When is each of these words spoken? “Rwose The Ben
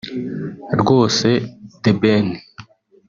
“Rwose 0.81 1.29
The 1.83 1.91
Ben 2.01 2.25